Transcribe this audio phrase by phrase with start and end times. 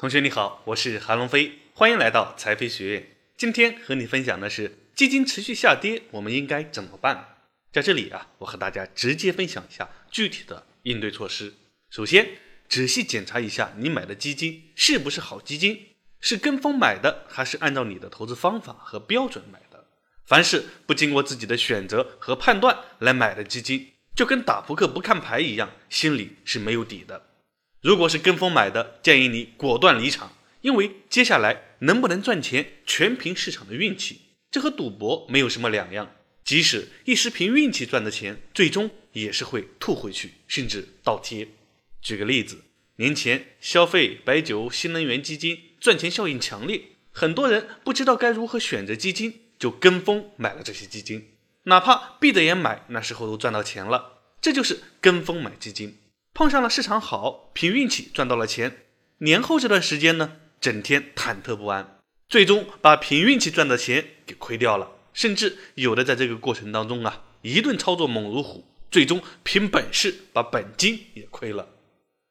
[0.00, 3.16] 同学你好，我是韩龙飞，欢迎来到财飞学院。
[3.36, 7.38] 今天和你分享的是基金持续下跌，我们应该怎么办？
[7.72, 11.54] 在这里啊，我和大家直接分享一下具体的应对措施。
[11.90, 12.36] 首先，
[12.68, 15.88] 仔细检查一下你买的基金是不是好基金，
[16.20, 19.84] 是跟风买的，还是按照你的投资方法和标准买的？
[20.24, 27.27] 凡是不经过自己的选择和判断来买的基金，就跟打扑克不看牌一样，心里是没有底的。
[27.88, 34.20] 如果是跟风买的，建议你果断离场，因为接下来能不能赚钱全凭市场的运气，
[34.50, 36.14] 这和赌博没有什么两样。
[36.44, 41.48] 即使一时凭运气赚的钱，最终也是会吐回去，甚至倒贴。
[42.02, 42.58] 举个例子，
[42.96, 51.30] 年前消费、白酒、新能源基金赚钱效应强烈，很多人不知道该如何选择基金，就跟风买了这些基金，
[51.62, 54.18] 哪怕闭着眼买，那时候都赚到钱了。
[54.42, 55.96] 这就是跟风买基金。
[56.38, 58.84] 碰上了市场好，凭运气赚到了钱。
[59.18, 64.92] 年后这段时间呢，整天忐忑不安，最终把凭运气赚的钱给亏掉了。
[65.12, 71.70] 甚至有的在这个过程当中啊，一顿操作猛如虎，最终凭本事把本金也亏了。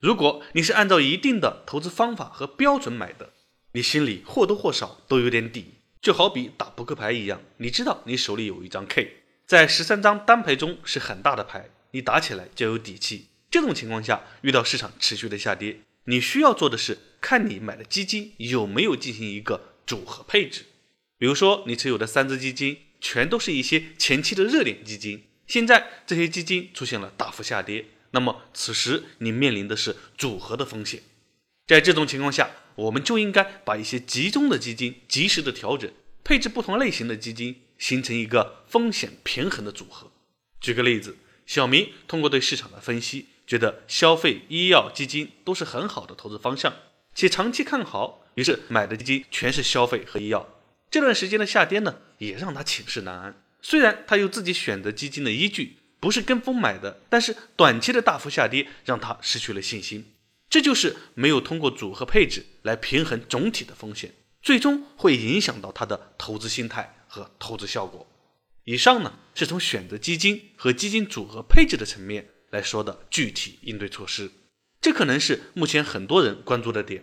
[0.00, 3.30] 如果你是按照一定的投资方法和标准买的，
[3.74, 5.74] 你心里或多或少都有点底。
[6.00, 13.28] 就好比打扑克牌一样，你知道你手里有一张 K，在十三张单牌中是很大的牌，你打起来就有底气。
[13.52, 20.64] 这种情况下，遇到市场持续的下跌，你需要做的是看你买的基金有没有进行一个组合配置。
[21.18, 31.02] 比如说，你持有的三只基金全都是一些前期的热点基金，现在这些基金出现了大幅下跌，那么此时你面临的是组合的风险。
[31.66, 35.92] 在这种情况下，我们就应该把一些集中的基金及时的调整，
[36.24, 40.10] 配置不同类型的基金，形成一个风险平衡的组合。
[40.58, 43.26] 举个例子，小明通过对市场的分析。
[43.52, 46.72] 觉得消费、医药基金都是很好的投资方向，
[47.14, 50.48] 且长期看好，于是买的基金全是消费和医药。
[50.90, 53.44] 这段时间的下跌呢，也让他寝食难安。
[53.60, 60.14] 虽然他有自己选择基金的依据，不是跟风买的，但是短期的大幅下跌让他失去了信心。
[60.48, 68.06] 这就是没有通过组合配置来平衡总体的风险，最终会影响到他的投资心态和投资效果。
[68.64, 72.30] 以上呢，是从选择基金和基金组合配置的层面。
[72.52, 74.30] 来说的具体应对措施，
[74.80, 77.02] 这可能是目前很多人关注的点。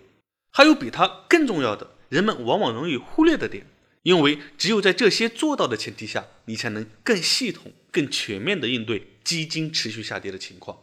[0.51, 3.65] 还有比它更重要的，人们往往容易忽略的点，
[4.03, 10.77] 因为只有在这些做到的前提下，你才能更系统、更全面的应对基金持续下跌的情况。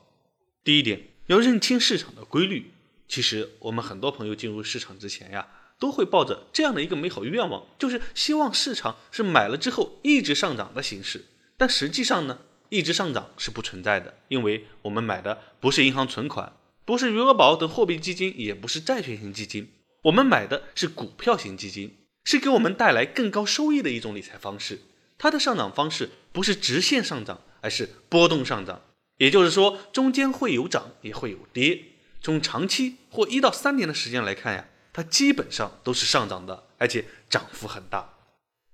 [0.64, 2.72] 第一点，要认清市场的规律。
[3.06, 5.46] 其实我们很多朋友进入市场之前呀，
[5.78, 11.24] 都会抱着这样的一个美好愿望，就是希望市场是买了之后一直上涨的形式。
[11.56, 12.40] 但实际上呢？
[12.68, 16.52] 一直上涨是不存在的，因为我们买的不是银行存款，
[16.84, 19.70] 不是余额宝等货币基金，也不是债券型基金，
[20.02, 24.80] 我们买的是股票型基金，是给我们带来更高收益的一种理财方式。
[25.18, 28.82] 它的上涨方式不是直线上涨，而是波动上涨，
[29.16, 31.82] 也就是说中间会有涨也会有跌。
[32.20, 38.14] 从长期或一到三年的时间来看呀，它基本上都是上涨的，而且涨幅很大。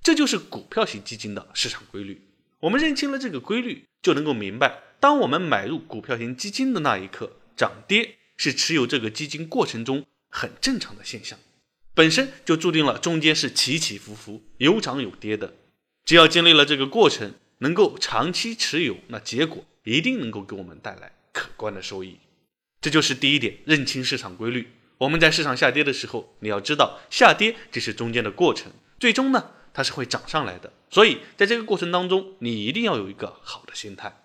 [0.03, 2.21] 这就是股票型基金的市场规律。
[2.63, 11.37] 我们认清了这个规律，就能够明白，当我们买入股票型基金的那一刻，涨跌是持有这个基金过程中很正常的现象，
[11.93, 15.55] 本身就注定了中间是起起伏伏、有涨有跌的。
[16.05, 22.19] 只要经历了这个过程，能够长期持有，那结果一定能够给我们带来可观的收益。
[22.81, 24.69] 这就是第一点，认清市场规律。
[24.99, 29.51] 我们在市场下跌的时候，你要知道，下跌只是中间的过程，最终呢？
[29.73, 34.23] 它是会涨上来的，所以在这个过程当中，你一定要有一个好的心态。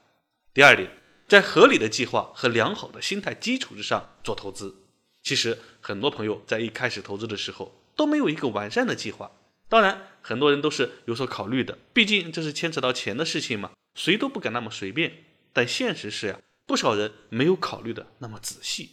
[0.54, 0.92] 第二点，
[1.28, 4.84] 在合理的计划和良好的心态基础之上做投资。
[5.24, 9.32] 其实很多朋友在一开始投资的时候都没有一个完善的计划，
[9.68, 15.26] 当然很多人都是有所考虑的，毕竟这是牵扯到钱的事情嘛，谁都不敢那么随便。
[15.54, 18.92] 但现实是呀，不少人没有考虑的那么仔细，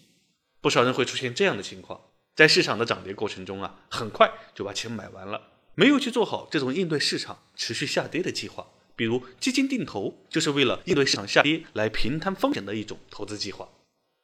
[0.61, 2.00] 不少人会出现这样的情况，
[2.35, 5.41] 在市场的涨跌过程中啊，很快就把钱买完了。
[5.75, 13.69] 没有去做好这种应对市场持续下跌的计划，比如基金定投，就是为了应对市场下跌来平摊风险的一种投资计划。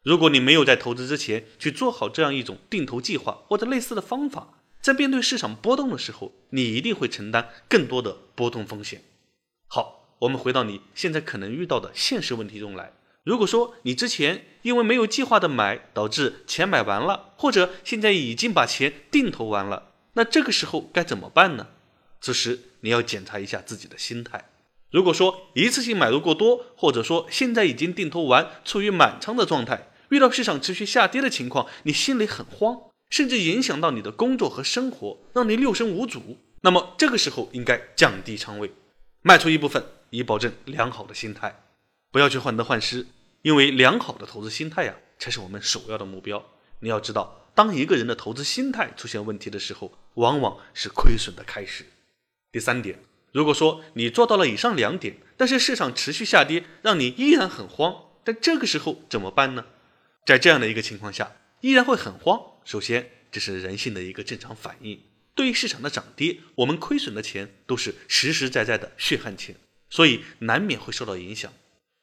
[0.02, 9.02] 如果你没有在投资之前去做好这样一种定投计划或者类似的方法，在面对市场波动的时候，你一定会承担更多的波动风险。
[9.66, 12.92] 好，我们回到你现在可能遇到的现实问题中来。
[13.22, 19.89] 如果说你之前因为没有计划的买，导致钱买完了，或者现在已经把钱定投完了。
[20.14, 21.68] 那这个时候该怎么办呢？
[22.20, 24.50] 此时你要检查一下自己的心态。
[24.90, 32.76] 如果说一次性买入过多，或者说现在已经定投完，处于满仓的状态，遇到市场持续下跌的情况，你心里很慌，
[33.08, 38.72] 甚至影响到你的工作和生活，让你六神无主，那么这个时候应该降低仓位，
[39.22, 41.62] 卖出一部分，以保证良好的心态。
[42.10, 43.06] 不要去患得患失，
[43.42, 46.44] 因为良好的投资心态呀，才是我们首要的目标。
[46.80, 51.84] 你要知道，当一个人的投资心态出现问题的时候，往往是亏损的开始。
[52.52, 52.98] 第三点，
[53.32, 59.66] 如果说你做到了以上两点，但是市场持续下跌，让你依然很慌，但这个时候怎么办呢？
[60.26, 62.40] 在这样的一个情况下，依然会很慌。
[62.64, 65.00] 首先，这是人性的一个正常反应。
[65.34, 69.56] 对于市场的涨跌，我们亏损的钱都是实实在在的血汗钱，
[69.88, 71.52] 所以难免会受到影响。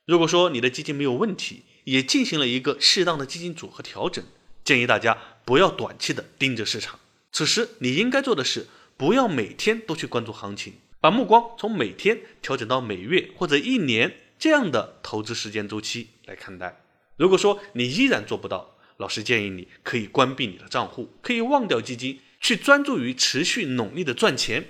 [0.05, 4.23] 如果说你的基金没有问题，也进行了一个适当的基金组合调整，
[4.67, 6.99] 建议大家不要短期的盯着市场。
[7.31, 8.67] 此时你应该做的是，
[8.97, 16.81] 不要每天都去关注行情，把目光从每天调整到每月或者一年这样的投资时间周期来看待。
[17.15, 24.65] 如果说你依然做不到，老师建议你可以关闭你的账户，可以忘掉基金，去专注于持续努力的赚钱，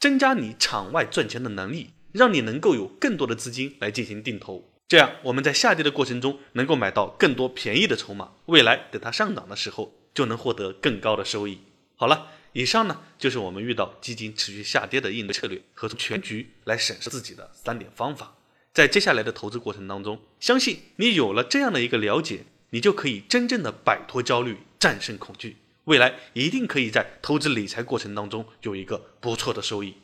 [0.00, 1.90] 增加你场外赚钱的能力。
[2.10, 11.60] 让你能够有更多的资金来进行定投，这样我们在下跌的过程中能够买到更多便宜的筹码，未来等它上涨的时候就能获得更高的收益。
[11.94, 18.36] 好了，以上呢就是我们遇到基金持续下跌的应对策略和从全局来审视自己的三点方法。
[18.72, 29.96] 在接下来的投资过程当中，相信你有了这样的一个了解，你就可以真正的摆脱焦虑，战胜恐惧，未来一定可以在投资理财过程当中有一个不错的收益。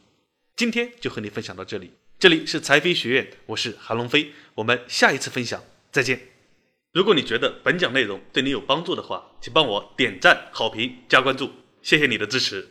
[0.54, 1.92] 今天就和你分享到这里，
[2.24, 5.62] 这里是财飞学院，我是韩龙飞，我们下一次分享
[5.92, 6.18] 再见。
[6.90, 11.50] 如果你觉得本讲内容对你有帮助的话，请帮我点赞、好评、加关注，
[11.82, 12.66] 谢谢你的支持。